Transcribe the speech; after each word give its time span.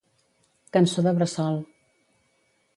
Cançó 0.77 1.05
De 1.09 1.13
Bressol. 1.19 1.61